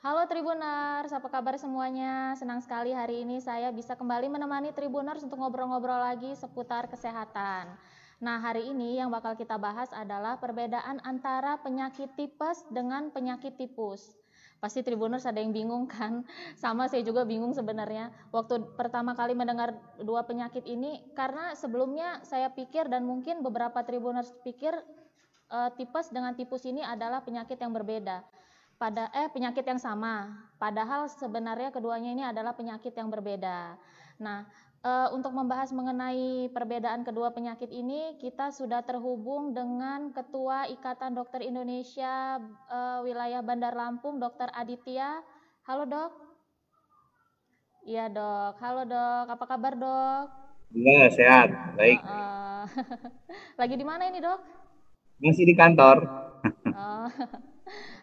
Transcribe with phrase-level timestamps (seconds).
[0.00, 2.32] Halo Tribuners, apa kabar semuanya?
[2.32, 7.68] Senang sekali hari ini saya bisa kembali menemani Tribuners untuk ngobrol-ngobrol lagi seputar kesehatan.
[8.16, 14.16] Nah, hari ini yang bakal kita bahas adalah perbedaan antara penyakit tipes dengan penyakit tipus.
[14.56, 16.24] Pasti Tribuners ada yang bingung kan?
[16.64, 18.08] Sama saya juga bingung sebenarnya.
[18.32, 24.32] Waktu pertama kali mendengar dua penyakit ini, karena sebelumnya saya pikir dan mungkin beberapa Tribuners
[24.48, 24.72] pikir
[25.52, 28.39] uh, tipes dengan tipus ini adalah penyakit yang berbeda
[28.80, 30.32] pada eh penyakit yang sama.
[30.56, 33.76] Padahal sebenarnya keduanya ini adalah penyakit yang berbeda.
[34.16, 34.48] Nah,
[34.80, 41.44] e, untuk membahas mengenai perbedaan kedua penyakit ini, kita sudah terhubung dengan Ketua Ikatan Dokter
[41.44, 42.40] Indonesia
[42.72, 44.48] e, wilayah Bandar Lampung, Dr.
[44.56, 45.20] Aditya.
[45.68, 46.12] Halo, Dok.
[47.84, 48.56] Iya, Dok.
[48.64, 49.26] Halo, Dok.
[49.28, 50.26] Apa kabar, Dok?
[50.72, 51.48] Iya, sehat.
[51.76, 52.00] Baik.
[52.00, 52.64] Uh,
[53.60, 54.40] Lagi di mana ini, Dok?
[55.20, 56.08] Masih di kantor.
[56.72, 57.12] Oh.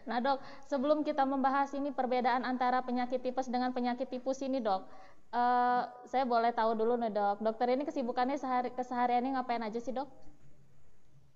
[0.08, 4.88] Nah dok, sebelum kita membahas ini perbedaan antara penyakit tipes dengan penyakit tipus ini dok,
[5.36, 9.92] uh, saya boleh tahu dulu nih dok, dokter ini kesibukannya sehari kesehariannya ngapain aja sih
[9.92, 10.08] dok?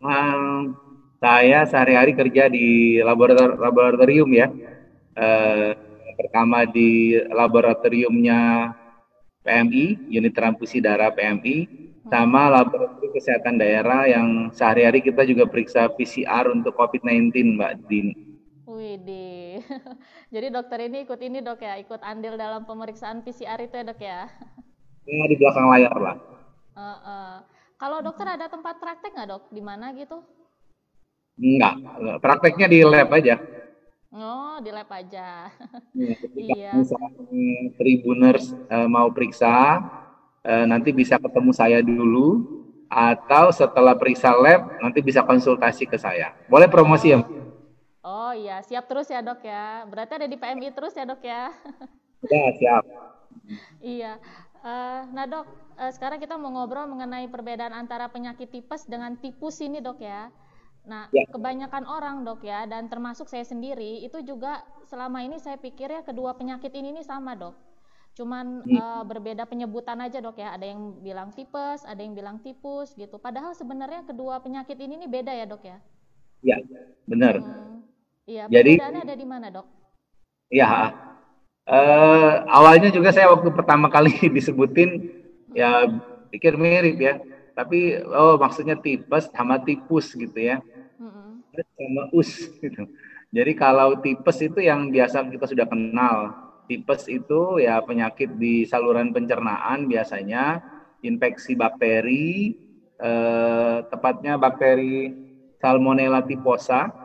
[0.02, 0.74] Um,
[1.22, 4.48] saya sehari-hari kerja di laborator laboratorium ya.
[5.12, 5.76] Uh,
[6.16, 8.72] pertama di laboratoriumnya
[9.42, 11.66] PMI, unit transfusi darah PMI,
[12.10, 18.14] sama laboratorium kesehatan daerah yang sehari-hari kita juga periksa PCR untuk COVID-19 Mbak Dini.
[18.66, 19.62] Widih.
[20.34, 24.00] Jadi dokter ini ikut ini dok ya, ikut andil dalam pemeriksaan PCR itu ya dok
[24.00, 24.20] ya?
[25.06, 26.16] Ya di belakang layar lah.
[26.72, 27.32] Uh, uh.
[27.78, 29.42] Kalau dokter ada tempat praktek nggak dok?
[29.50, 30.22] Di mana gitu?
[31.38, 31.74] Enggak,
[32.22, 33.40] prakteknya di lab aja.
[34.12, 35.48] Oh, di lab aja.
[35.96, 36.70] Ya, iya.
[36.76, 39.80] Misalnya tribuners uh, mau periksa,
[40.46, 42.62] uh, nanti bisa ketemu saya dulu,
[42.92, 46.36] atau setelah periksa lab nanti bisa konsultasi ke saya.
[46.44, 47.24] Boleh promosi ya?
[48.04, 49.88] Oh iya, siap terus ya dok ya.
[49.88, 51.48] Berarti ada di PMI terus ya dok ya.
[52.22, 52.86] Ya, siap.
[53.82, 54.14] iya.
[54.62, 55.42] Uh, nah dok,
[55.74, 60.30] uh, sekarang kita mau ngobrol mengenai perbedaan antara penyakit tipes dengan tipus ini dok ya.
[60.86, 61.26] Nah, ya.
[61.34, 66.06] kebanyakan orang dok ya, dan termasuk saya sendiri, itu juga selama ini saya pikir ya
[66.06, 67.58] kedua penyakit ini nih sama dok.
[68.12, 68.76] Cuman hmm.
[68.76, 70.52] uh, berbeda penyebutan aja dok ya.
[70.54, 73.16] Ada yang bilang tipes, ada yang bilang tipus gitu.
[73.16, 75.78] Padahal sebenarnya kedua penyakit ini nih beda ya dok ya.
[76.42, 76.58] Ya,
[77.06, 77.38] benar.
[77.38, 77.72] Hmm.
[78.26, 79.66] Iya, Jadi ada di mana, Dok?
[80.50, 80.94] Iya.
[81.62, 85.10] Uh, awalnya juga saya waktu pertama kali disebutin
[85.54, 85.86] ya
[86.30, 87.14] pikir mirip ya.
[87.52, 90.62] Tapi oh maksudnya tipes sama tipus gitu ya.
[90.98, 91.28] Mm-hmm.
[91.78, 92.30] Sama us
[92.62, 92.88] gitu.
[93.32, 96.34] Jadi kalau tipes itu yang biasa kita sudah kenal.
[96.70, 100.62] Tipes itu ya penyakit di saluran pencernaan biasanya
[101.02, 102.54] infeksi bakteri
[102.96, 105.10] eh, tepatnya bakteri
[105.58, 107.02] Salmonella typhosa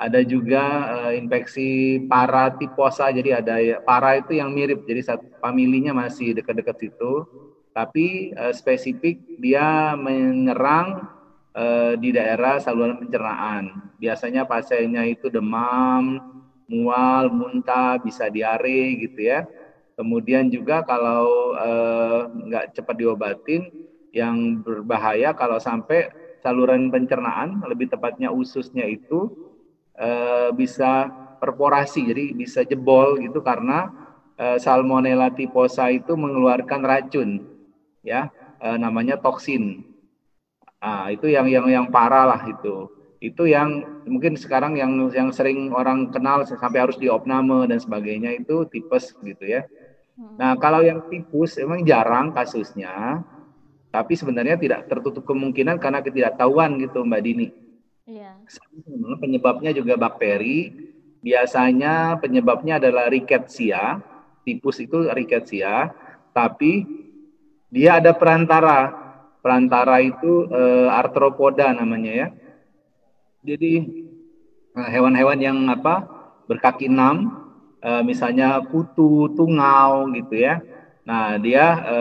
[0.00, 5.92] ada juga uh, infeksi paratiposa jadi ada ya, para itu yang mirip jadi satu familinya
[5.92, 7.28] masih dekat-dekat situ.
[7.76, 11.04] Tapi uh, spesifik dia menyerang
[11.52, 13.92] uh, di daerah saluran pencernaan.
[14.00, 16.24] Biasanya pasiennya itu demam
[16.70, 19.42] mual muntah bisa diare gitu ya
[19.98, 21.52] kemudian juga kalau
[22.46, 23.62] nggak uh, cepat diobatin
[24.14, 29.28] yang berbahaya kalau sampai saluran pencernaan lebih tepatnya ususnya itu
[30.00, 33.92] Eh, bisa perforasi, jadi bisa jebol gitu karena
[34.40, 37.44] uh, Salmonella typhosa itu mengeluarkan racun,
[38.00, 38.32] ya,
[38.64, 39.84] uh, namanya toksin.
[40.80, 42.88] Nah, itu yang yang yang parah lah itu.
[43.20, 48.64] Itu yang mungkin sekarang yang yang sering orang kenal sampai harus diopname dan sebagainya itu
[48.72, 49.68] tipes gitu ya.
[50.16, 50.40] Hmm.
[50.40, 53.20] Nah, kalau yang tipus emang jarang kasusnya,
[53.92, 57.48] tapi sebenarnya tidak tertutup kemungkinan karena ketidaktahuan gitu Mbak Dini.
[58.08, 58.40] Iya.
[59.20, 60.88] Penyebabnya juga bakteri.
[61.20, 64.00] Biasanya penyebabnya adalah rickettsia.
[64.40, 65.92] Tipus itu rickettsia,
[66.32, 66.88] tapi
[67.68, 68.98] dia ada perantara.
[69.40, 72.28] Perantara itu e, arthropoda namanya ya.
[73.40, 73.72] Jadi
[74.76, 76.04] eh, hewan-hewan yang apa
[76.44, 77.30] berkaki enam,
[77.80, 80.60] e, misalnya kutu, tungau gitu ya.
[81.06, 81.96] Nah dia e,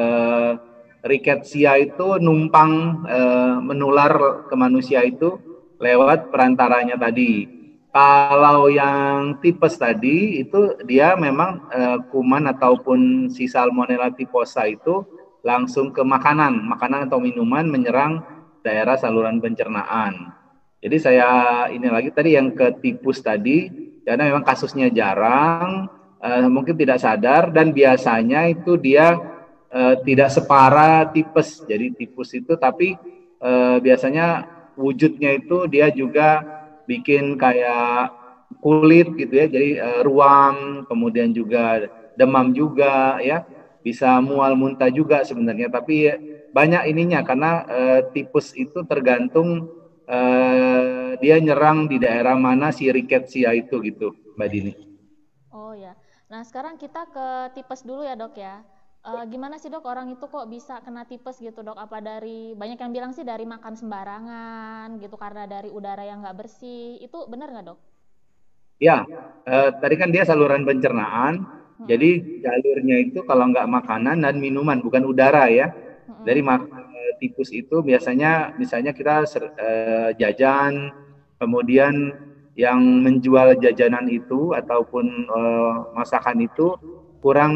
[1.06, 3.20] rickettsia itu numpang e,
[3.64, 5.40] menular ke manusia itu
[5.80, 7.48] lewat perantaranya tadi.
[7.90, 11.82] Kalau yang tipes tadi itu dia memang e,
[12.12, 15.06] kuman ataupun si Salmonella typhosa itu
[15.46, 18.22] langsung ke makanan, makanan atau minuman menyerang
[18.60, 20.39] daerah saluran pencernaan.
[20.80, 21.28] Jadi saya
[21.72, 23.68] ini lagi tadi yang ke tipus tadi
[24.08, 25.92] karena memang kasusnya jarang,
[26.24, 29.20] e, mungkin tidak sadar dan biasanya itu dia
[29.68, 31.68] e, tidak separah tipes.
[31.68, 32.96] Jadi tipus itu tapi
[33.38, 33.52] e,
[33.84, 34.48] biasanya
[34.80, 36.40] wujudnya itu dia juga
[36.88, 38.16] bikin kayak
[38.58, 41.86] kulit gitu ya, jadi uh, ruam, kemudian juga
[42.18, 43.46] demam juga ya,
[43.86, 46.10] bisa mual muntah juga sebenarnya, tapi
[46.50, 49.70] banyak ininya karena uh, tipes itu tergantung
[50.10, 54.74] uh, dia nyerang di daerah mana si rickettsia itu gitu, Mbak Dini.
[55.54, 55.94] Oh ya.
[56.30, 58.66] Nah, sekarang kita ke tipes dulu ya, Dok ya.
[59.00, 61.80] Uh, gimana sih dok orang itu kok bisa kena tipes gitu dok?
[61.80, 66.36] Apa dari banyak yang bilang sih dari makan sembarangan gitu karena dari udara yang nggak
[66.36, 67.80] bersih itu benar nggak dok?
[68.84, 69.08] Ya,
[69.48, 71.48] uh, tadi kan dia saluran pencernaan,
[71.80, 71.88] hmm.
[71.88, 72.10] jadi
[72.44, 75.72] jalurnya itu kalau nggak makanan dan minuman bukan udara ya.
[75.72, 76.28] Hmm.
[76.28, 76.60] Dari uh,
[77.20, 80.90] tipes itu biasanya misalnya kita uh, jajan,
[81.38, 82.16] kemudian
[82.56, 86.76] yang menjual jajanan itu ataupun uh, masakan itu
[87.20, 87.54] kurang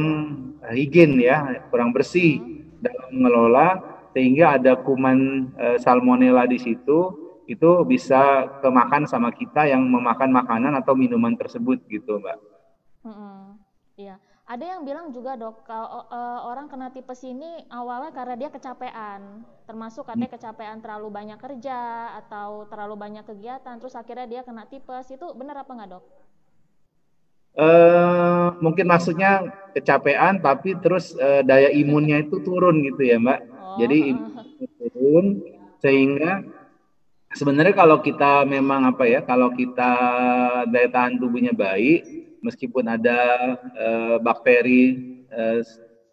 [0.71, 2.39] higien ya, kurang bersih
[2.83, 6.99] dalam mengelola sehingga ada kuman e, salmonella di situ
[7.49, 12.37] itu bisa kemakan sama kita yang memakan makanan atau minuman tersebut gitu, Mbak.
[13.03, 13.59] Hmm,
[13.99, 14.15] iya.
[14.53, 19.41] Ada yang bilang juga dok kalau e, orang kena tipes ini awalnya karena dia kecapean,
[19.65, 20.35] termasuk katanya hmm.
[20.37, 21.79] kecapean terlalu banyak kerja
[22.21, 25.09] atau terlalu banyak kegiatan, terus akhirnya dia kena tipes.
[25.09, 26.05] Itu benar apa nggak dok?
[27.57, 33.77] Uh, mungkin maksudnya kecapean tapi terus uh, daya imunnya itu turun gitu ya mbak oh.
[33.77, 34.17] jadi
[34.81, 35.37] turun
[35.77, 36.41] sehingga
[37.29, 39.93] sebenarnya kalau kita memang apa ya kalau kita
[40.65, 43.19] daya tahan tubuhnya baik meskipun ada
[43.73, 44.99] uh, bakteri
[45.31, 45.63] uh,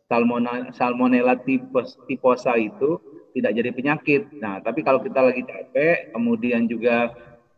[0.07, 3.03] salmonella, salmonella tipos, tiposa itu
[3.35, 7.13] tidak jadi penyakit nah tapi kalau kita lagi capek kemudian juga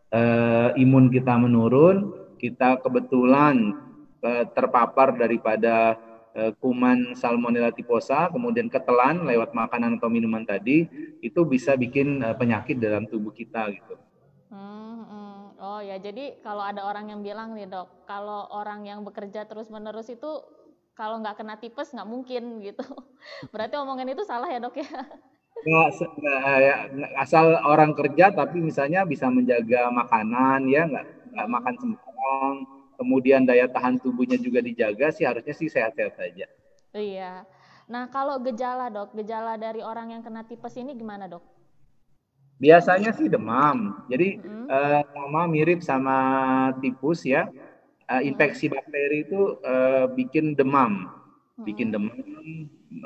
[0.09, 2.11] uh, imun kita menurun
[2.41, 3.77] kita kebetulan
[4.25, 5.95] uh, terpapar daripada
[6.33, 10.89] kuman Salmonella typhosa, kemudian ketelan lewat makanan atau minuman tadi,
[11.21, 13.93] itu bisa bikin penyakit dalam tubuh kita gitu.
[15.73, 20.05] Oh ya, jadi kalau ada orang yang bilang nih dok, kalau orang yang bekerja terus-menerus
[20.13, 20.29] itu
[20.93, 22.85] kalau nggak kena tipes nggak mungkin gitu.
[23.49, 24.85] Berarti omongan itu salah ya dok ya?
[25.65, 25.89] Nggak,
[26.61, 26.75] ya,
[27.17, 32.55] asal orang kerja tapi misalnya bisa menjaga makanan ya nggak nggak makan sembarang,
[33.01, 36.45] kemudian daya tahan tubuhnya juga dijaga sih harusnya sih sehat-sehat saja.
[36.93, 37.49] Iya.
[37.89, 41.52] Nah kalau gejala dok, gejala dari orang yang kena tipes ini gimana dok?
[42.61, 44.03] Biasanya sih demam.
[44.09, 44.65] Jadi mm-hmm.
[44.69, 46.17] uh, sama mirip sama
[46.79, 47.49] tipus ya.
[48.09, 51.07] Uh, infeksi bakteri itu uh, bikin demam,
[51.63, 52.19] bikin demam.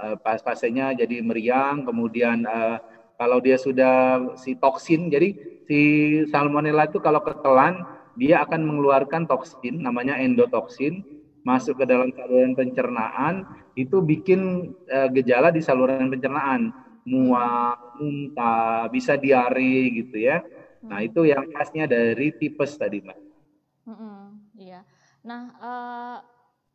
[0.02, 2.82] Uh, pas pasiennya jadi meriang, kemudian uh,
[3.16, 5.38] kalau dia sudah si toksin, jadi
[5.70, 5.80] si
[6.34, 7.86] salmonella itu kalau ketelan
[8.18, 11.06] dia akan mengeluarkan toksin namanya endotoksin
[11.46, 13.46] masuk ke dalam saluran pencernaan
[13.78, 16.74] itu bikin uh, gejala di saluran pencernaan
[17.08, 20.44] mual, muntah, bisa diare gitu ya.
[20.84, 23.18] Nah itu yang khasnya dari tipes tadi mbak.
[23.88, 24.20] Mm-hmm,
[24.60, 24.84] iya.
[25.24, 26.18] Nah uh,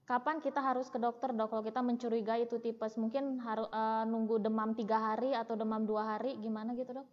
[0.09, 2.97] kapan kita harus ke dokter dok kalau kita mencurigai itu tipes?
[2.97, 7.07] Mungkin harus uh, nunggu demam tiga hari atau demam dua hari gimana gitu dok?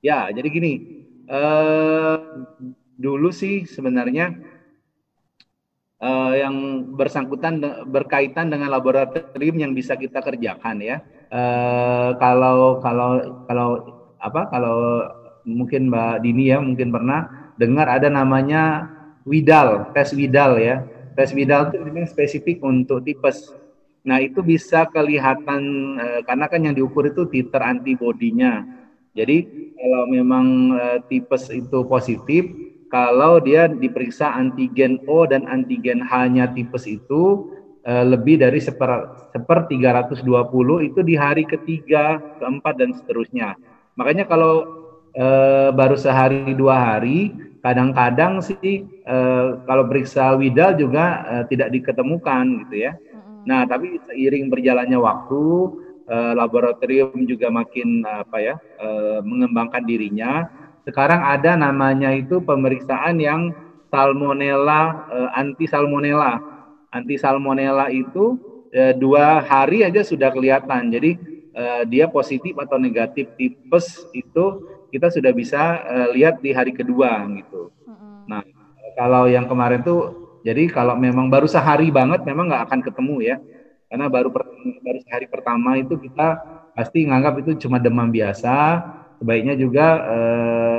[0.00, 0.72] Ya jadi gini.
[1.28, 2.48] Uh,
[2.96, 4.32] dulu sih sebenarnya
[6.02, 10.96] uh, yang bersangkutan berkaitan dengan laboratorium yang bisa kita kerjakan ya.
[11.28, 13.10] Uh, kalau kalau
[13.44, 13.68] kalau
[14.18, 14.76] apa kalau
[15.44, 18.88] mungkin Mbak Dini ya mungkin pernah dengar ada namanya
[19.28, 20.76] Widal, tes Widal ya.
[21.12, 23.52] Tes Widal itu memang spesifik untuk tipes.
[24.06, 25.62] Nah, itu bisa kelihatan
[26.00, 28.64] uh, karena kan yang diukur itu titer antibodinya.
[29.12, 29.44] Jadi
[29.76, 32.46] kalau memang uh, tipes itu positif,
[32.88, 37.52] kalau dia diperiksa antigen O dan antigen H-nya tipes itu
[37.84, 40.24] uh, lebih dari seper, seper 320
[40.88, 43.60] itu di hari ketiga, keempat dan seterusnya.
[44.00, 44.64] Makanya kalau
[45.12, 52.88] uh, baru sehari dua hari, kadang-kadang sih uh, kalau periksa Widal juga tidak diketemukan gitu
[52.88, 52.96] ya.
[53.44, 55.44] Nah, tapi seiring berjalannya waktu,
[56.08, 58.56] uh, laboratorium juga makin apa ya
[59.20, 60.48] mengembangkan dirinya
[60.88, 63.52] sekarang ada namanya itu pemeriksaan yang
[63.92, 66.40] salmonella eh, anti salmonella.
[66.88, 68.40] Anti salmonella itu
[68.72, 70.88] eh, dua hari aja sudah kelihatan.
[70.88, 71.20] Jadi
[71.52, 77.20] eh, dia positif atau negatif tipes itu kita sudah bisa eh, lihat di hari kedua
[77.36, 77.68] gitu.
[78.24, 78.40] Nah
[78.96, 83.36] kalau yang kemarin tuh jadi kalau memang baru sehari banget memang nggak akan ketemu ya
[83.88, 84.42] karena baru per,
[84.84, 86.40] baru sehari pertama itu kita
[86.76, 88.82] pasti nganggap itu cuma demam biasa
[89.18, 90.77] sebaiknya juga eh,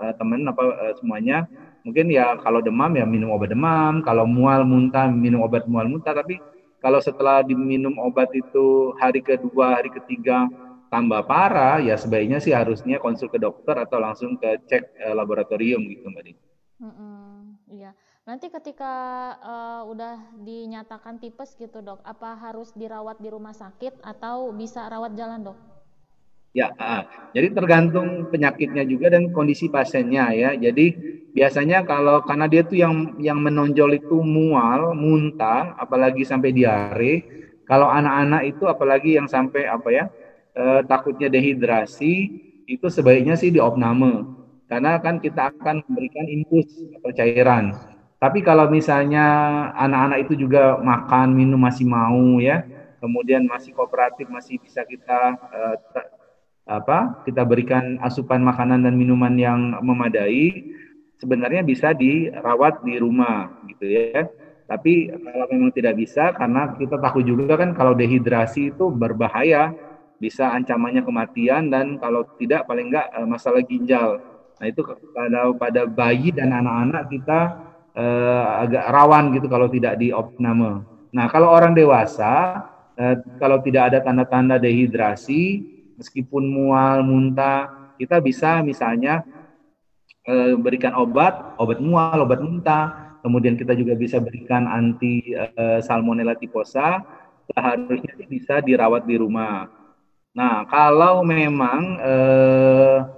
[0.00, 1.46] eh, teman apa eh, semuanya
[1.86, 6.18] mungkin ya kalau demam ya minum obat demam, kalau mual muntah minum obat mual muntah,
[6.18, 6.42] tapi
[6.82, 10.50] kalau setelah diminum obat itu hari kedua, hari ketiga
[10.90, 15.82] tambah parah, ya sebaiknya sih harusnya konsul ke dokter atau langsung ke cek eh, laboratorium
[15.86, 16.40] gitu mbak Dini.
[16.76, 17.34] Mm -mm.
[17.72, 17.90] iya.
[18.26, 18.94] Nanti ketika
[19.38, 25.14] uh, udah dinyatakan tipes gitu dok, apa harus dirawat di rumah sakit atau bisa rawat
[25.14, 25.58] jalan dok?
[26.56, 27.04] Ya, uh,
[27.36, 30.50] jadi tergantung penyakitnya juga dan kondisi pasiennya ya.
[30.56, 30.96] Jadi
[31.36, 37.14] biasanya kalau karena dia tuh yang yang menonjol itu mual, muntah, apalagi sampai diare.
[37.68, 40.04] Kalau anak-anak itu apalagi yang sampai apa ya,
[40.56, 42.14] uh, takutnya dehidrasi,
[42.64, 44.24] itu sebaiknya sih diopname.
[44.64, 47.76] Karena kan kita akan memberikan infus atau cairan.
[48.16, 49.26] Tapi kalau misalnya
[49.76, 52.64] anak-anak itu juga makan, minum masih mau ya,
[52.96, 55.76] kemudian masih kooperatif, masih bisa kita uh,
[56.66, 60.74] apa kita berikan asupan makanan dan minuman yang memadai
[61.22, 64.26] sebenarnya bisa dirawat di rumah gitu ya.
[64.66, 69.70] Tapi kalau memang tidak bisa karena kita takut juga kan kalau dehidrasi itu berbahaya
[70.18, 74.18] bisa ancamannya kematian dan kalau tidak paling enggak eh, masalah ginjal.
[74.58, 74.82] Nah itu
[75.14, 77.40] pada pada bayi dan anak-anak kita
[77.94, 80.82] eh, agak rawan gitu kalau tidak diopname.
[81.14, 82.66] Nah kalau orang dewasa
[82.98, 89.24] eh, kalau tidak ada tanda-tanda dehidrasi meskipun mual, muntah, kita bisa misalnya
[90.22, 96.36] e, berikan obat, obat mual, obat muntah, kemudian kita juga bisa berikan anti e, salmonella
[96.36, 97.02] typhosa,
[97.48, 99.66] seharusnya bisa dirawat di rumah.
[100.36, 102.14] Nah, kalau memang e,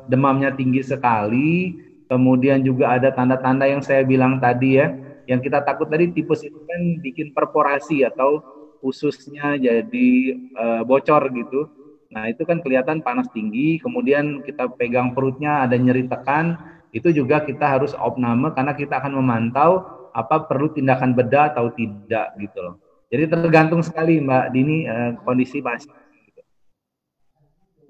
[0.07, 1.75] demamnya tinggi sekali,
[2.07, 4.95] kemudian juga ada tanda-tanda yang saya bilang tadi ya,
[5.27, 8.41] yang kita takut tadi tipes itu kan bikin perforasi atau
[8.79, 11.78] ususnya jadi e, bocor gitu
[12.09, 16.57] Nah, itu kan kelihatan panas tinggi, kemudian kita pegang perutnya ada nyeri tekan,
[16.97, 19.85] itu juga kita harus opname karena kita akan memantau
[20.17, 22.81] apa perlu tindakan bedah atau tidak gitu loh.
[23.13, 25.93] Jadi tergantung sekali Mbak Dini eh, kondisi pasien.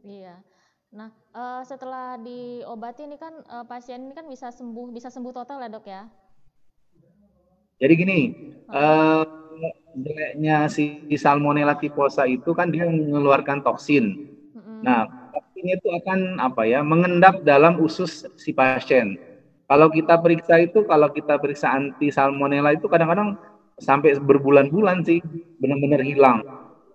[0.02, 0.34] Iya.
[0.88, 5.60] Nah, uh, setelah diobati ini kan uh, pasien ini kan bisa sembuh, bisa sembuh total
[5.60, 6.02] ya, Dok ya?
[7.78, 8.20] Jadi gini,
[8.72, 9.37] uh,
[10.04, 14.34] jeleknya si Salmonella typhosa itu kan dia mengeluarkan toksin.
[14.54, 14.80] Mm-hmm.
[14.84, 19.18] Nah, toksin itu akan apa ya, mengendap dalam usus si pasien.
[19.68, 23.36] Kalau kita periksa itu, kalau kita periksa anti salmonella itu kadang-kadang
[23.76, 25.20] sampai berbulan-bulan sih
[25.60, 26.40] benar-benar hilang.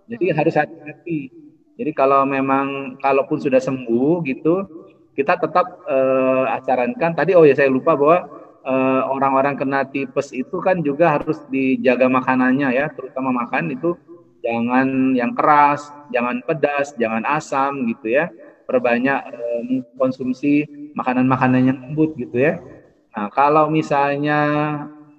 [0.09, 1.29] Jadi harus hati-hati.
[1.77, 4.65] Jadi kalau memang kalaupun sudah sembuh gitu,
[5.13, 7.13] kita tetap uh, acarankan.
[7.13, 11.35] Tadi oh ya saya lupa bahwa Eh, orang-orang uh, kena tipes itu kan juga harus
[11.51, 13.91] dijaga makanannya ya, terutama makan itu
[14.39, 18.31] jangan yang keras, jangan pedas, jangan asam gitu ya.
[18.63, 20.63] Perbanyak uh, konsumsi
[20.95, 22.63] makanan-makanan yang lembut gitu ya.
[23.11, 24.39] Nah, kalau misalnya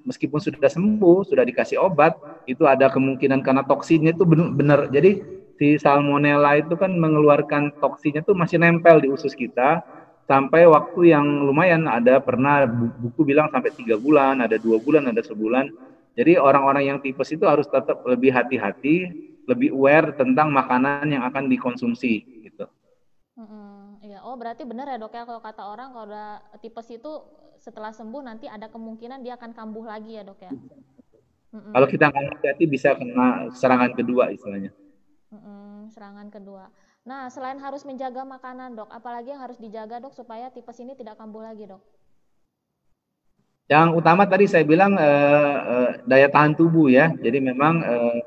[0.08, 2.16] meskipun sudah sembuh, sudah dikasih obat,
[2.48, 4.24] itu ada kemungkinan karena toksinnya itu
[4.56, 4.88] benar.
[4.88, 5.20] Jadi
[5.60, 9.84] si salmonella itu kan mengeluarkan toksinnya itu masih nempel di usus kita
[10.24, 15.20] sampai waktu yang lumayan ada pernah buku bilang sampai tiga bulan, ada dua bulan, ada
[15.20, 15.68] sebulan.
[16.14, 19.10] Jadi orang-orang yang tipes itu harus tetap lebih hati-hati,
[19.44, 22.64] lebih aware tentang makanan yang akan dikonsumsi gitu.
[23.34, 24.22] Hmm, iya.
[24.22, 27.12] Oh berarti benar ya dok ya kalau kata orang kalau udah tipes itu
[27.58, 30.52] setelah sembuh nanti ada kemungkinan dia akan kambuh lagi ya dok ya.
[31.50, 31.74] Hmm.
[31.74, 34.70] Kalau kita nggak hati-hati bisa kena serangan kedua istilahnya.
[35.34, 36.70] Hmm, serangan kedua.
[37.04, 41.20] Nah, selain harus menjaga makanan, dok, apalagi yang harus dijaga, dok, supaya tipes ini tidak
[41.20, 41.84] kambuh lagi, dok?
[43.68, 47.12] Yang utama tadi saya bilang eh, eh, daya tahan tubuh ya.
[47.12, 48.18] Jadi memang eh,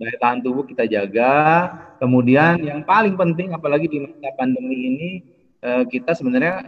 [0.00, 1.68] daya tahan tubuh kita jaga.
[2.00, 5.10] Kemudian yang paling penting, apalagi di masa pandemi ini,
[5.60, 6.64] eh, kita sebenarnya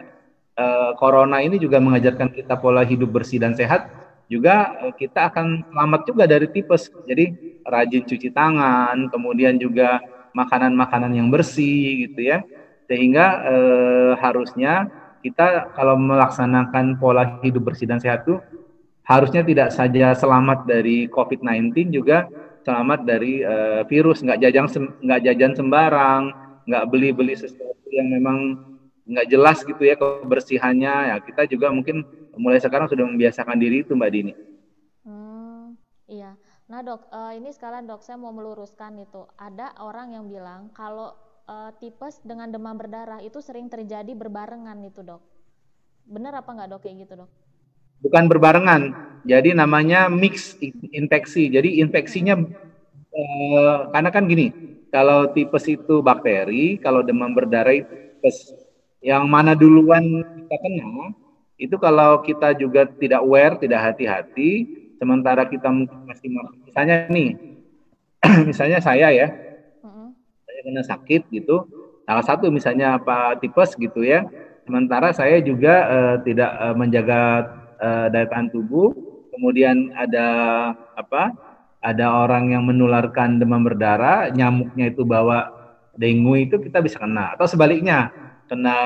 [0.61, 3.88] eh, corona ini juga mengajarkan kita pola hidup bersih dan sehat.
[4.28, 6.92] Juga eh, kita akan selamat juga dari tipes.
[7.09, 7.32] Jadi
[7.64, 12.44] rajin cuci tangan, kemudian juga makanan-makanan yang bersih gitu ya
[12.90, 18.40] sehingga eh, harusnya kita kalau melaksanakan pola hidup bersih dan sehat itu
[19.04, 22.30] harusnya tidak saja selamat dari COVID-19 juga
[22.64, 24.66] selamat dari eh, virus nggak jajan
[25.00, 26.22] nggak jajan sembarang
[26.66, 28.58] nggak beli-beli sesuatu yang memang
[29.10, 32.06] nggak jelas gitu ya kebersihannya ya kita juga mungkin
[32.38, 34.32] mulai sekarang sudah membiasakan diri itu mbak Dini.
[35.02, 35.75] Hmm,
[36.06, 36.37] iya.
[36.71, 39.27] Nah dok, uh, ini sekalian dok saya mau meluruskan itu.
[39.35, 41.19] Ada orang yang bilang kalau
[41.50, 45.19] uh, tipes dengan demam berdarah itu sering terjadi berbarengan itu dok.
[46.07, 47.31] Benar apa nggak dok kayak gitu dok?
[48.07, 48.83] Bukan berbarengan,
[49.27, 50.55] jadi namanya mix
[50.95, 51.50] infeksi.
[51.50, 54.55] Jadi infeksinya uh, karena kan gini,
[54.95, 58.55] kalau tipes itu bakteri, kalau demam berdarah itu tipes.
[59.03, 61.19] Yang mana duluan kita kena,
[61.59, 66.28] itu kalau kita juga tidak aware, tidak hati-hati, sementara kita mungkin masih
[66.69, 67.30] misalnya nih
[68.50, 69.33] misalnya saya ya
[70.45, 71.64] saya kena sakit gitu
[72.04, 74.28] salah satu misalnya apa tipes gitu ya
[74.71, 77.21] sementara saya juga uh, tidak uh, menjaga
[77.80, 78.92] uh, daya tahan tubuh,
[79.35, 80.28] kemudian ada
[80.95, 81.35] apa?
[81.80, 85.49] Ada orang yang menularkan demam berdarah, nyamuknya itu bawa
[85.97, 88.12] dengue itu kita bisa kena atau sebaliknya
[88.47, 88.76] kena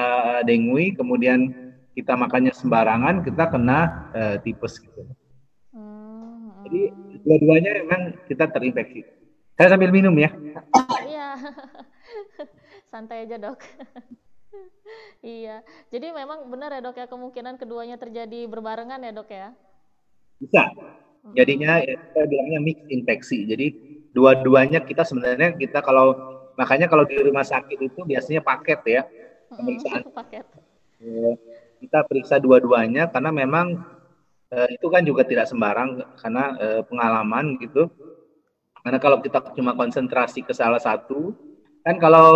[0.47, 1.53] dengue kemudian
[1.95, 3.79] kita makannya sembarangan kita kena
[4.15, 5.05] uh, tipes gitu.
[6.65, 6.81] Jadi
[7.23, 9.05] dua-duanya memang kita terinfeksi.
[9.55, 10.33] Saya sambil minum ya.
[11.05, 11.29] Iya.
[12.91, 13.59] Santai aja, Dok.
[15.23, 15.63] iya.
[15.93, 19.49] Jadi memang benar ya, Dok ya, kemungkinan keduanya terjadi berbarengan ya, Dok ya?
[20.43, 20.63] Bisa.
[21.33, 23.49] Jadinya ya, kita bilangnya mix infeksi.
[23.49, 23.67] Jadi
[24.13, 26.15] dua-duanya kita sebenarnya kita kalau
[26.55, 29.03] makanya kalau di rumah sakit itu biasanya paket ya
[29.51, 30.03] pemeriksaan.
[30.21, 30.45] paket.
[31.03, 31.35] Eh,
[31.85, 33.81] kita periksa dua-duanya karena memang
[34.55, 37.91] eh, itu kan juga tidak sembarang karena eh, pengalaman gitu.
[38.85, 41.35] Karena kalau kita cuma konsentrasi ke salah satu,
[41.83, 42.29] kan kalau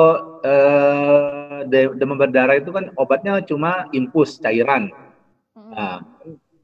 [0.42, 4.90] eh, demam berdarah itu kan obatnya cuma infus cairan.
[5.54, 6.00] Nah,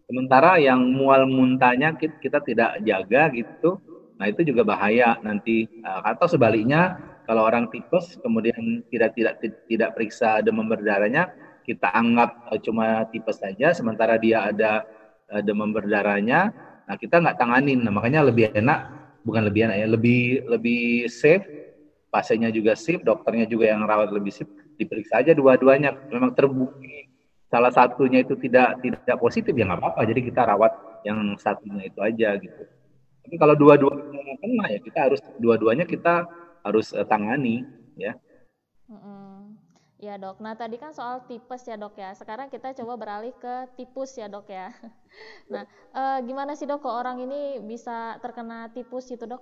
[0.09, 3.81] sementara yang mual muntahnya kita, kita tidak jaga gitu,
[4.17, 5.69] nah itu juga bahaya nanti.
[5.81, 9.35] Nah, atau sebaliknya kalau orang tipes kemudian tidak tidak
[9.69, 11.33] tidak periksa demam berdarahnya,
[11.65, 14.85] kita anggap uh, cuma tipes saja, sementara dia ada
[15.43, 16.53] demam berdarahnya,
[16.85, 17.81] nah kita nggak tanganin.
[17.81, 18.81] Nah, makanya lebih enak,
[19.25, 21.45] bukan lebih enak ya, lebih lebih safe
[22.15, 24.47] pasiennya juga sip, dokternya juga yang rawat lebih sip,
[24.79, 25.97] diperiksa aja dua-duanya.
[26.13, 27.11] Memang terbukti
[27.51, 30.01] salah satunya itu tidak tidak positif ya nggak apa-apa.
[30.07, 32.63] Jadi kita rawat yang satunya itu aja gitu.
[33.25, 36.29] Tapi kalau dua-duanya kena ya kita harus dua-duanya kita
[36.65, 37.65] harus uh, tangani
[37.97, 38.15] ya.
[38.91, 39.24] Mm-hmm.
[40.05, 40.37] Ya dok.
[40.45, 42.13] Nah tadi kan soal tipes ya dok ya.
[42.13, 44.69] Sekarang kita coba beralih ke tipus ya dok ya.
[45.53, 49.41] Nah uh, gimana sih dok kok orang ini bisa terkena tipus itu dok?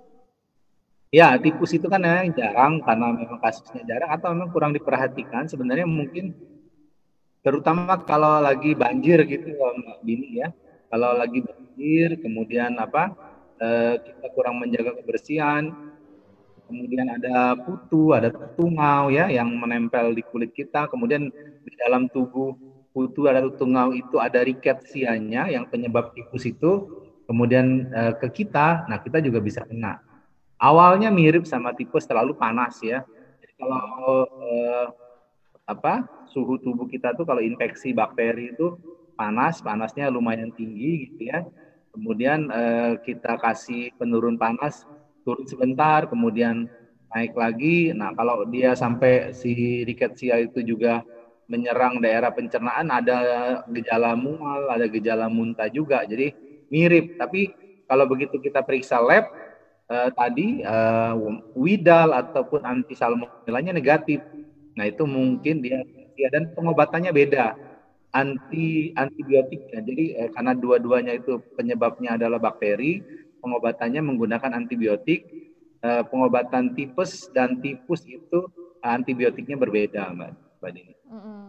[1.13, 5.45] Ya, tipus itu kan memang jarang karena memang kasusnya jarang atau memang kurang diperhatikan.
[5.51, 6.31] Sebenarnya mungkin
[7.43, 10.49] terutama kalau lagi banjir gitu Mbak Bini ya.
[10.89, 13.13] Kalau lagi banjir, kemudian apa
[13.61, 15.73] eh, kita kurang menjaga kebersihan,
[16.73, 21.29] kemudian ada putu, ada tungau ya yang menempel di kulit kita, kemudian
[21.65, 22.57] di dalam tubuh
[22.93, 26.89] putu ada tungau itu ada riketsianya yang penyebab tipus itu,
[27.29, 30.01] kemudian eh, ke kita, nah kita juga bisa kena
[30.61, 33.03] awalnya mirip sama tipes terlalu panas ya.
[33.41, 34.85] Jadi kalau eh,
[35.67, 38.75] apa suhu tubuh kita tuh kalau infeksi bakteri itu
[39.19, 41.43] panas, panasnya lumayan tinggi gitu ya.
[41.93, 44.85] Kemudian eh, kita kasih penurun panas
[45.23, 46.67] turun sebentar, kemudian
[47.11, 47.91] naik lagi.
[47.95, 51.01] Nah kalau dia sampai si rickettsia itu juga
[51.51, 53.17] menyerang daerah pencernaan ada
[53.67, 56.03] gejala mual, ada gejala muntah juga.
[56.07, 56.33] Jadi
[56.71, 57.19] mirip.
[57.19, 57.53] Tapi
[57.85, 59.29] kalau begitu kita periksa lab,
[59.91, 61.13] uh, tadi uh,
[61.53, 64.23] widal ataupun anti salmonellanya negatif.
[64.73, 65.85] Nah, itu mungkin dia
[66.17, 67.53] ya dan pengobatannya beda.
[68.13, 69.69] Anti antibiotik.
[69.69, 73.03] Jadi uh, karena dua-duanya itu penyebabnya adalah bakteri,
[73.43, 75.51] pengobatannya menggunakan antibiotik.
[75.83, 78.47] Uh, pengobatan tipes dan tipus itu
[78.79, 80.31] antibiotiknya berbeda, Mbak.
[80.63, 80.93] Mbak Dini.
[81.11, 81.47] Mm -hmm.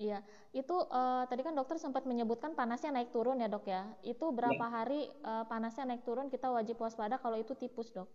[0.00, 0.18] Iya.
[0.56, 3.84] Itu uh, tadi kan dokter sempat menyebutkan panasnya naik turun ya dok ya.
[4.00, 4.72] Itu berapa ya.
[4.72, 8.08] hari uh, panasnya naik turun kita wajib waspada kalau itu tipus dok?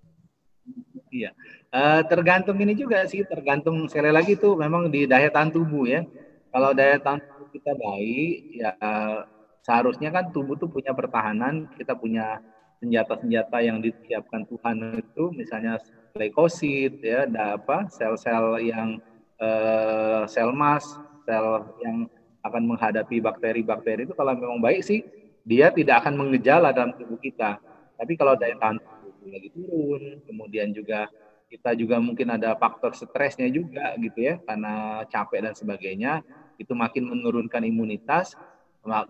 [1.12, 1.36] Iya,
[1.76, 6.08] uh, tergantung ini juga sih, tergantung sekali lagi tuh memang di daya tahan tubuh ya.
[6.56, 9.28] Kalau daya tahan tubuh kita baik, ya uh,
[9.60, 12.40] seharusnya kan tubuh tuh punya pertahanan, kita punya
[12.82, 15.78] senjata-senjata yang disiapkan Tuhan itu, misalnya
[16.18, 18.98] leukosit ya, ada apa, sel-sel yang
[19.38, 20.84] uh, sel mas,
[21.24, 22.10] sel yang
[22.42, 25.06] akan menghadapi bakteri-bakteri itu kalau memang baik sih
[25.46, 27.62] dia tidak akan mengejala dalam tubuh kita.
[28.02, 31.06] Tapi kalau daya tahan tubuh lagi turun, kemudian juga
[31.52, 36.24] kita juga mungkin ada faktor stresnya juga gitu ya karena capek dan sebagainya
[36.56, 38.40] itu makin menurunkan imunitas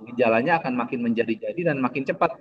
[0.09, 2.33] gejalanya akan makin menjadi-jadi dan makin cepat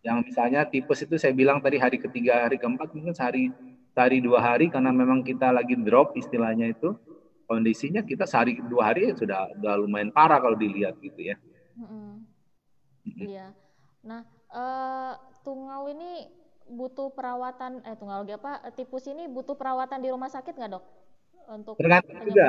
[0.00, 3.52] yang misalnya tipes itu saya bilang tadi hari ketiga hari keempat mungkin sehari
[3.92, 6.96] sehari dua hari karena memang kita lagi drop istilahnya itu
[7.44, 11.36] kondisinya kita sehari dua hari ya sudah sudah lumayan parah kalau dilihat gitu ya.
[11.76, 12.12] Mm-hmm.
[13.26, 13.46] Iya.
[14.06, 14.22] Nah,
[14.54, 15.12] uh,
[15.44, 16.30] tungau ini
[16.70, 20.84] butuh perawatan eh tunggal apa tipus ini butuh perawatan di rumah sakit nggak dok
[21.50, 22.46] untuk tergantung juga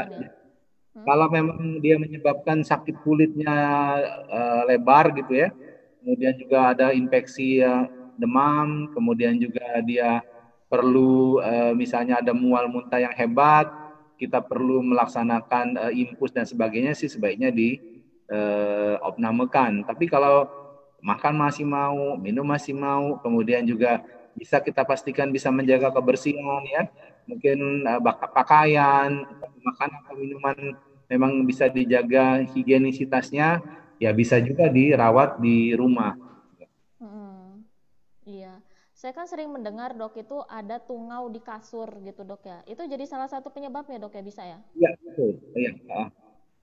[0.94, 1.06] hmm?
[1.10, 3.58] kalau memang dia menyebabkan sakit kulitnya
[4.30, 5.50] uh, lebar gitu ya
[6.02, 7.86] kemudian juga ada infeksi uh,
[8.18, 10.26] demam kemudian juga dia
[10.68, 13.70] perlu uh, misalnya ada mual muntah yang hebat
[14.22, 17.82] kita perlu melaksanakan uh, infus dan sebagainya sih sebaiknya di
[18.30, 19.82] uh, opnamekan.
[19.82, 20.46] Tapi kalau
[21.02, 24.06] makan masih mau, minum masih mau, kemudian juga
[24.38, 26.86] bisa kita pastikan bisa menjaga kebersihan ya,
[27.26, 27.84] mungkin
[28.32, 29.28] pakaian,
[29.66, 30.58] makan atau minuman
[31.12, 33.81] memang bisa dijaga higienisitasnya.
[34.02, 36.18] Ya bisa juga dirawat di rumah.
[36.98, 37.62] Hmm,
[38.26, 38.58] iya.
[38.98, 42.66] Saya kan sering mendengar dok itu ada tungau di kasur gitu dok ya.
[42.66, 44.58] Itu jadi salah satu penyebabnya dok ya bisa ya?
[44.74, 45.32] Iya betul.
[45.54, 45.72] Iya.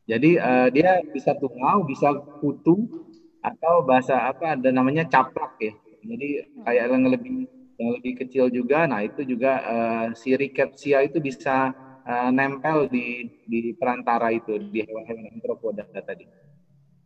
[0.09, 2.11] Jadi uh, dia bisa tungau, bisa
[2.42, 2.90] kutu,
[3.38, 5.72] atau bahasa apa ada namanya caplak ya.
[6.03, 6.29] Jadi
[6.66, 7.37] kayak yang lebih
[7.79, 8.87] yang lebih kecil juga.
[8.90, 11.70] Nah itu juga uh, si rickettsia itu bisa
[12.03, 16.27] uh, nempel di di perantara itu di hewan-hewan antropoda tadi.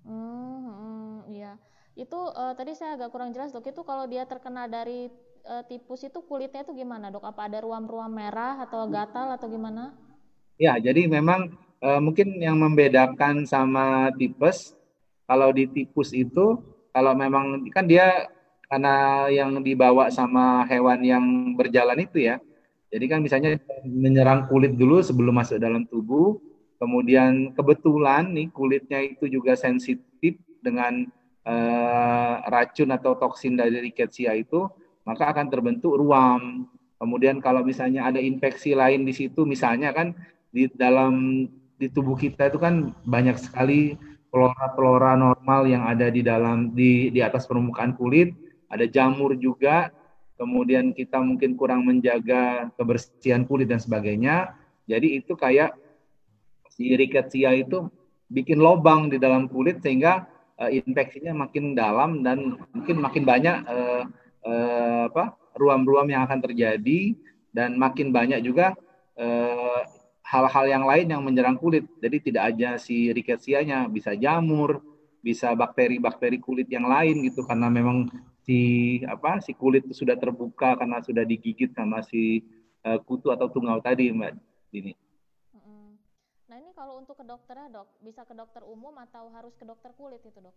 [0.03, 1.59] Hmm, iya.
[1.95, 3.67] Itu uh, tadi saya agak kurang jelas dok.
[3.69, 5.13] Itu kalau dia terkena dari
[5.47, 7.23] uh, tipus itu kulitnya itu gimana dok?
[7.23, 9.95] Apa ada ruam-ruam merah atau gatal atau gimana?
[10.57, 14.75] Ya, jadi memang uh, mungkin yang membedakan sama tipes
[15.27, 16.61] kalau di tipus itu
[16.93, 18.29] kalau memang kan dia
[18.69, 21.25] karena yang dibawa sama hewan yang
[21.57, 22.41] berjalan itu ya.
[22.93, 26.37] Jadi kan misalnya menyerang kulit dulu sebelum masuk dalam tubuh,
[26.83, 31.07] kemudian kebetulan nih kulitnya itu juga sensitif dengan
[31.47, 34.67] uh, racun atau toksin dari rickettsia itu,
[35.07, 36.67] maka akan terbentuk ruam.
[36.99, 40.19] Kemudian kalau misalnya ada infeksi lain di situ, misalnya kan
[40.51, 41.47] di dalam
[41.79, 43.95] di tubuh kita itu kan banyak sekali
[44.35, 48.35] flora-flora normal yang ada di dalam di di atas permukaan kulit,
[48.67, 49.95] ada jamur juga.
[50.35, 54.59] Kemudian kita mungkin kurang menjaga kebersihan kulit dan sebagainya.
[54.91, 55.79] Jadi itu kayak
[56.83, 57.87] si rickettsia itu
[58.27, 60.27] bikin lobang di dalam kulit sehingga
[60.59, 64.03] uh, infeksinya makin dalam dan mungkin makin banyak uh,
[64.43, 67.15] uh, apa ruam-ruam yang akan terjadi
[67.55, 68.75] dan makin banyak juga
[70.25, 71.85] hal-hal yang lain yang menyerang kulit.
[72.01, 74.81] Jadi tidak aja si rickettsia-nya bisa jamur,
[75.21, 78.09] bisa bakteri-bakteri kulit yang lain gitu karena memang
[78.43, 82.43] si apa si kulit sudah terbuka karena sudah digigit sama si
[82.83, 84.33] uh, kutu atau tungau tadi Mbak
[84.73, 85.02] Dini.
[86.83, 90.19] Kalau untuk ke dokter ya dok, bisa ke dokter umum atau harus ke dokter kulit
[90.27, 90.51] itu dok?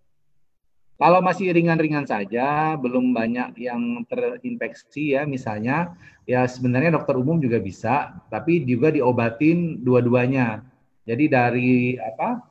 [0.98, 5.94] Kalau masih ringan-ringan saja, belum banyak yang terinfeksi ya misalnya,
[6.26, 10.66] ya sebenarnya dokter umum juga bisa, tapi juga diobatin dua-duanya.
[11.06, 12.42] Jadi dari apa?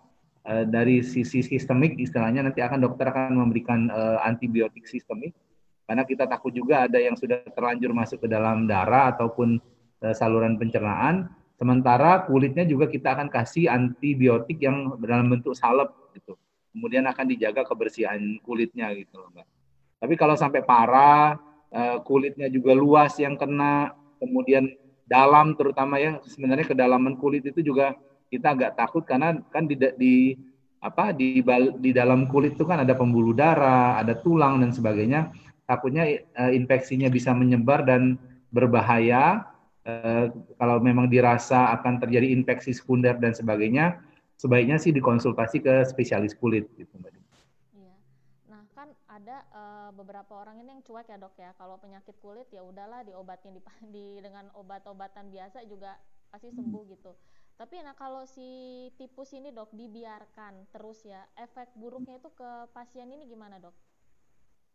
[0.47, 5.35] Eh, dari sisi sistemik istilahnya nanti akan dokter akan memberikan uh, antibiotik sistemik
[5.89, 9.59] karena kita takut juga ada yang sudah terlanjur masuk ke dalam darah ataupun
[10.05, 16.35] uh, saluran pencernaan Sementara kulitnya juga kita akan kasih antibiotik yang dalam bentuk salep gitu.
[16.75, 19.47] Kemudian akan dijaga kebersihan kulitnya gitu loh, Mbak.
[20.03, 21.39] Tapi kalau sampai parah,
[21.71, 24.67] eh, kulitnya juga luas yang kena, kemudian
[25.07, 27.95] dalam terutama ya sebenarnya kedalaman kulit itu juga
[28.33, 30.15] kita agak takut karena kan di, di
[30.81, 31.45] apa di
[31.79, 35.31] di dalam kulit itu kan ada pembuluh darah, ada tulang dan sebagainya.
[35.65, 38.19] Takutnya eh, infeksinya bisa menyebar dan
[38.51, 39.54] berbahaya
[39.85, 44.01] Eh, kalau memang dirasa akan terjadi infeksi sekunder dan sebagainya,
[44.41, 47.13] sebaiknya sih dikonsultasi ke spesialis kulit gitu Mbak.
[47.77, 47.93] Iya.
[48.49, 51.53] Nah, kan ada uh, beberapa orang ini yang cuek ya, Dok ya.
[51.61, 53.61] Kalau penyakit kulit ya udahlah diobatin di,
[53.95, 56.01] di dengan obat-obatan biasa juga
[56.33, 56.93] pasti sembuh hmm.
[56.97, 57.13] gitu.
[57.61, 63.13] Tapi nah kalau si tipus ini, Dok, dibiarkan terus ya, efek buruknya itu ke pasien
[63.13, 63.77] ini gimana, Dok?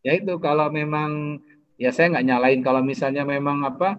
[0.05, 1.41] Ya itu kalau memang
[1.81, 3.97] ya saya nggak nyalain kalau misalnya memang apa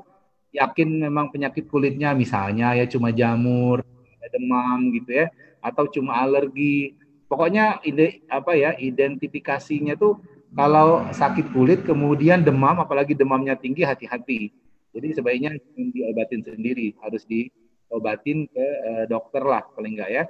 [0.51, 3.87] yakin memang penyakit kulitnya misalnya ya cuma jamur,
[4.31, 5.27] demam gitu ya,
[5.63, 6.95] atau cuma alergi.
[7.31, 10.19] Pokoknya ide apa ya identifikasinya tuh
[10.51, 14.51] kalau sakit kulit kemudian demam apalagi demamnya tinggi hati-hati.
[14.91, 15.55] Jadi sebaiknya
[15.95, 20.25] diobatin sendiri, harus diobatin ke uh, dokter lah paling enggak ya.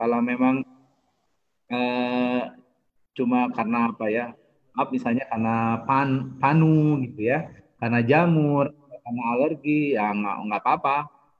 [0.00, 0.64] Kalau memang
[1.68, 2.42] uh,
[3.12, 4.32] cuma karena apa ya?
[4.72, 7.50] Maaf misalnya karena pan, panu gitu ya,
[7.82, 8.77] karena jamur
[9.08, 10.96] karena alergi ya nggak nggak apa-apa.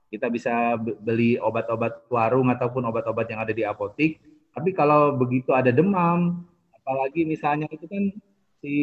[0.09, 4.17] Kita bisa beli obat-obat warung ataupun obat-obat yang ada di apotik.
[4.49, 6.41] Tapi kalau begitu ada demam
[6.73, 8.09] apalagi misalnya itu kan
[8.65, 8.75] si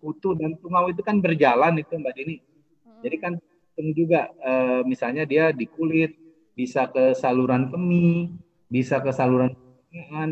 [0.00, 2.40] kutu dan tungau itu kan berjalan itu mbak Dini.
[2.40, 3.04] Hmm.
[3.04, 3.32] jadi kan
[3.92, 4.52] juga e,
[4.88, 6.16] misalnya dia di kulit
[6.56, 8.32] bisa ke saluran kemih
[8.72, 9.52] bisa ke saluran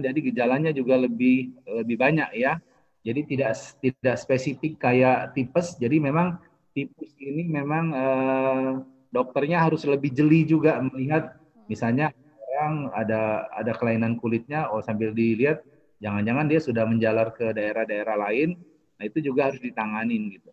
[0.00, 2.62] jadi gejalanya juga lebih lebih banyak ya.
[3.02, 3.52] Jadi tidak
[3.82, 6.38] tidak spesifik kayak tipes jadi memang
[6.78, 8.70] tipus ini memang eh,
[9.10, 11.34] dokternya harus lebih jeli juga melihat.
[11.66, 12.14] Misalnya
[12.58, 15.62] orang ada ada kelainan kulitnya oh sambil dilihat
[16.02, 18.58] jangan-jangan dia sudah menjalar ke daerah-daerah lain
[18.98, 20.50] nah itu juga harus ditanganin gitu.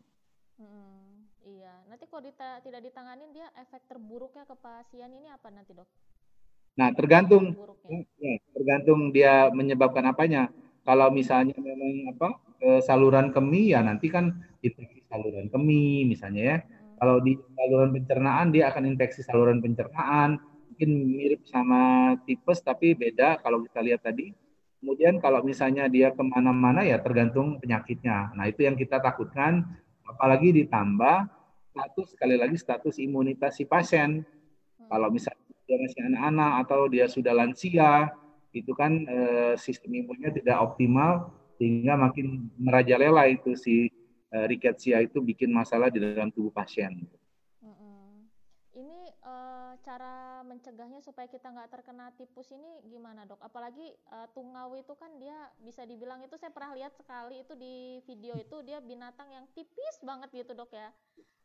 [0.61, 1.81] Hmm, iya.
[1.89, 5.89] Nanti kalau dita tidak ditanganin dia efek terburuknya ke pasien ini apa nanti dok?
[6.77, 7.57] Nah tergantung.
[8.21, 10.53] Ya, tergantung dia menyebabkan apanya.
[10.85, 12.27] Kalau misalnya memang apa
[12.85, 14.29] saluran kemih ya nanti kan
[14.61, 16.57] infeksi saluran kemih misalnya ya.
[16.95, 20.39] Kalau di saluran pencernaan dia akan infeksi saluran pencernaan,
[20.71, 24.31] mungkin mirip sama tipes tapi beda kalau kita lihat tadi
[24.85, 28.37] Kemudian kalau misalnya dia ke mana-mana ya tergantung penyakitnya.
[28.37, 29.65] Nah itu yang kita takutkan,
[30.05, 31.25] apalagi ditambah
[31.73, 34.21] status sekali lagi status imunitas si pasien.
[34.21, 34.85] Hmm.
[34.93, 38.13] Kalau misalnya dia masih anak-anak atau dia sudah lansia,
[38.53, 43.89] itu kan eh, sistem imunnya tidak optimal sehingga makin merajalela itu si
[44.31, 47.05] eh, rickettsia itu bikin masalah di dalam tubuh pasien.
[48.75, 53.39] Ini uh, cara mencegahnya supaya kita nggak terkena tipus ini gimana dok?
[53.39, 58.03] Apalagi uh, tungau itu kan dia bisa dibilang itu saya pernah lihat sekali itu di
[58.03, 60.91] video itu dia binatang yang tipis banget gitu dok ya.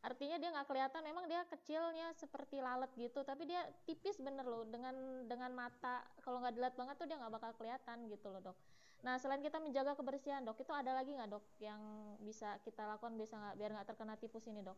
[0.02, 4.66] Artinya dia nggak kelihatan, memang dia kecilnya seperti lalat gitu, tapi dia tipis bener loh
[4.66, 8.58] dengan dengan mata kalau nggak dilihat banget tuh dia nggak bakal kelihatan gitu loh dok.
[9.00, 11.80] Nah selain kita menjaga kebersihan dok, itu ada lagi nggak dok yang
[12.20, 14.76] bisa kita lakukan bisa nggak biar nggak terkena tipus ini dok?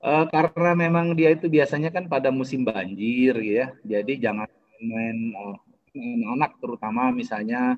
[0.00, 4.48] Uh, karena memang dia itu biasanya kan pada musim banjir ya, jadi jangan
[4.80, 5.58] main uh,
[5.92, 7.76] anak-anak terutama misalnya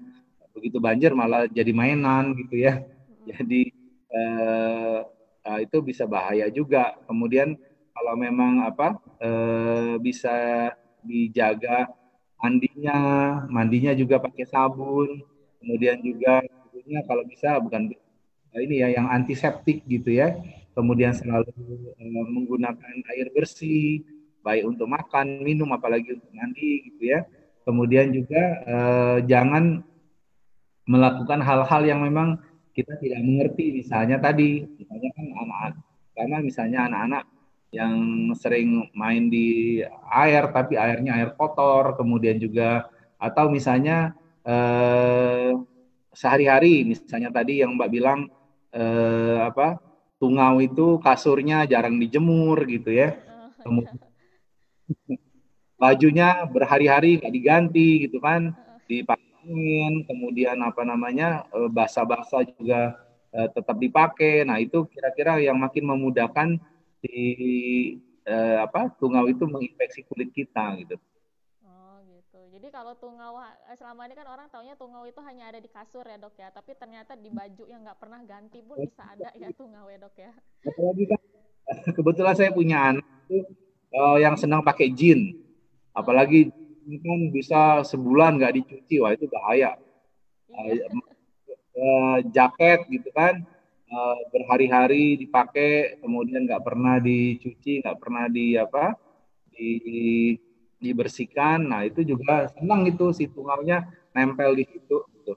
[0.55, 2.79] begitu banjir malah jadi mainan gitu ya.
[2.79, 3.27] Hmm.
[3.27, 3.73] Jadi
[4.12, 5.01] uh,
[5.49, 6.95] uh, itu bisa bahaya juga.
[7.09, 7.57] Kemudian
[7.91, 10.71] kalau memang apa uh, bisa
[11.03, 11.91] dijaga
[12.42, 12.98] mandinya,
[13.46, 15.22] mandinya juga pakai sabun.
[15.62, 16.42] Kemudian juga
[17.07, 17.94] kalau bisa bukan
[18.59, 20.35] ini ya yang antiseptik gitu ya
[20.76, 21.52] kemudian selalu
[21.96, 24.05] uh, menggunakan air bersih,
[24.40, 27.24] baik untuk makan, minum, apalagi untuk mandi, gitu ya.
[27.62, 29.85] Kemudian juga uh, jangan
[30.88, 32.40] melakukan hal-hal yang memang
[32.74, 35.85] kita tidak mengerti, misalnya tadi, misalnya kan anak-anak,
[36.16, 37.24] karena misalnya anak-anak
[37.73, 39.81] yang sering main di
[40.13, 44.13] air, tapi airnya air kotor, kemudian juga atau misalnya
[44.45, 45.57] eh,
[46.13, 48.29] sehari-hari, misalnya tadi yang Mbak bilang
[48.77, 49.81] eh, apa
[50.23, 53.17] tungau itu kasurnya jarang dijemur gitu ya.
[53.65, 53.99] Kemudian
[55.83, 58.55] bajunya berhari-hari nggak diganti gitu kan,
[58.87, 63.03] dipakein, kemudian apa namanya e, basah-basah juga
[63.35, 64.47] eh, tetap dipakai.
[64.47, 66.63] Nah itu kira-kira yang makin memudahkan
[67.03, 67.21] di
[68.23, 70.97] eh, apa tungau itu menginfeksi kulit kita gitu.
[72.62, 76.07] Jadi kalau tungau eh, selama ini kan orang taunya tungau itu hanya ada di kasur
[76.07, 79.51] ya dok ya, tapi ternyata di baju yang nggak pernah ganti pun bisa ada ya
[79.51, 80.31] tungau ya dok ya.
[80.62, 81.21] Apalagi kan
[81.99, 83.51] kebetulan saya punya anak itu
[83.99, 85.43] uh, yang senang pakai jin,
[85.91, 86.55] apalagi
[86.87, 89.75] kan bisa sebulan nggak dicuci, wah itu bahaya.
[90.53, 90.87] Iya.
[91.73, 93.43] Uh, jaket gitu kan
[93.92, 98.96] uh, berhari-hari dipakai, kemudian nggak pernah dicuci, nggak pernah di apa
[99.52, 99.70] di
[100.83, 101.68] dibersihkan.
[101.68, 105.35] Nah, itu juga senang itu si tungaunya nempel di situ gitu.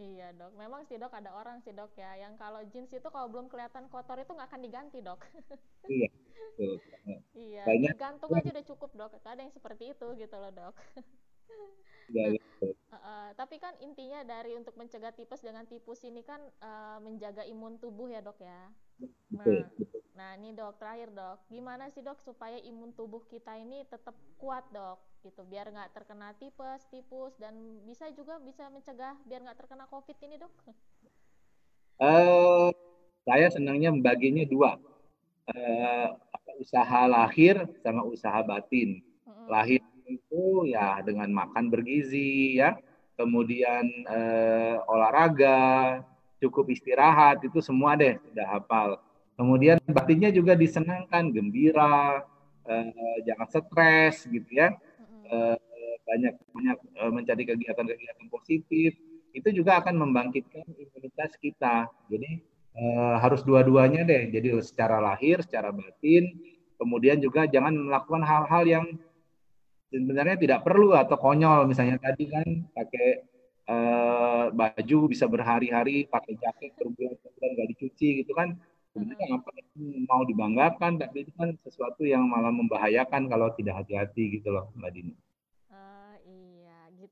[0.00, 3.28] Iya dok, memang sih dok ada orang sih dok ya yang kalau jeans itu kalau
[3.28, 5.20] belum kelihatan kotor itu nggak akan diganti dok.
[5.92, 6.08] iya.
[6.60, 6.76] Betul.
[7.36, 7.62] Iya.
[7.68, 7.92] Banyak.
[7.96, 9.12] Gantung aja udah cukup dok.
[9.24, 10.76] Ada yang seperti itu gitu loh dok.
[12.10, 16.40] Ya, nah, uh, uh, tapi kan intinya dari untuk mencegah tipes dengan tipus ini kan
[16.60, 18.68] uh, menjaga imun tubuh ya dok ya.
[19.32, 19.64] Nah,
[20.12, 24.68] nah ini dok terakhir dok, gimana sih dok supaya imun tubuh kita ini tetap kuat
[24.72, 29.88] dok, gitu biar nggak terkena tipes, tipus dan bisa juga bisa mencegah biar nggak terkena
[29.88, 30.52] covid ini dok?
[32.00, 32.72] Uh,
[33.24, 34.80] saya senangnya membaginya dua,
[35.52, 36.08] uh,
[36.60, 39.00] usaha lahir sama usaha batin.
[39.24, 39.46] Mm -hmm.
[39.48, 42.74] Lahir itu ya dengan makan bergizi ya,
[43.14, 46.00] kemudian eh, olahraga,
[46.40, 48.98] cukup istirahat itu semua deh sudah hafal.
[49.36, 52.24] Kemudian batinnya juga disenangkan, gembira,
[52.68, 54.72] eh, jangan stres gitu ya.
[55.30, 55.56] Eh,
[56.04, 58.98] banyak banyak eh, mencari kegiatan-kegiatan positif
[59.30, 61.86] itu juga akan membangkitkan imunitas kita.
[62.10, 62.40] Jadi
[62.76, 64.28] eh, harus dua-duanya deh.
[64.32, 66.36] Jadi secara lahir, secara batin,
[66.80, 68.86] kemudian juga jangan melakukan hal-hal yang
[69.90, 71.66] sebenarnya tidak perlu atau konyol.
[71.66, 73.08] Misalnya tadi kan pakai
[73.66, 78.54] uh, baju bisa berhari-hari pakai jaket berbulan-bulan nggak dicuci gitu kan.
[78.90, 79.50] Sebenarnya apa
[80.10, 84.90] mau dibanggakan tapi itu kan sesuatu yang malah membahayakan kalau tidak hati-hati gitu loh mbak
[84.94, 85.14] Dini.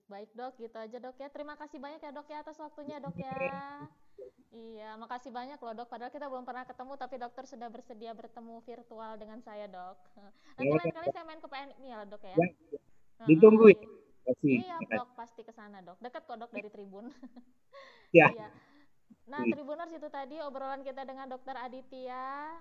[0.08, 1.28] Iya, baik dok, gitu aja dok ya.
[1.28, 3.36] Terima kasih banyak ya dok ya atas waktunya dok ya.
[4.48, 5.88] Iya, makasih banyak loh dok.
[5.92, 10.00] Padahal kita belum pernah ketemu, tapi dokter sudah bersedia bertemu virtual dengan saya dok.
[10.56, 12.36] Nanti lain kali saya main ke PNI ya dok ya.
[12.40, 12.48] ya.
[13.28, 13.80] Ditunggu ya.
[14.48, 16.00] Iya dok, pasti ke sana dok.
[16.00, 17.12] Dekat kok dok dari Tribun.
[18.16, 18.32] ya.
[18.32, 18.48] iya.
[19.28, 22.56] Nah, Tribuners itu tadi obrolan kita dengan Dokter Aditya.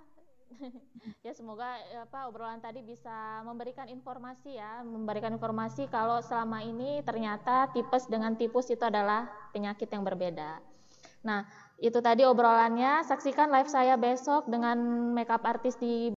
[1.26, 7.70] ya semoga apa obrolan tadi bisa memberikan informasi ya, memberikan informasi kalau selama ini ternyata
[7.72, 10.60] tipes dengan tipus itu adalah penyakit yang berbeda.
[11.26, 11.44] Nah,
[11.78, 13.04] itu tadi obrolannya.
[13.06, 14.78] Saksikan live saya besok dengan
[15.14, 16.14] makeup artis di